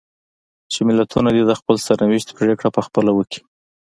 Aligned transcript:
چې 0.71 0.79
ملتونه 0.87 1.29
دې 1.35 1.43
د 1.47 1.51
خپل 1.59 1.75
سرنوشت 1.85 2.29
پرېکړه 2.39 2.69
په 2.75 2.81
خپله 2.87 3.11
وکړي. 3.13 3.41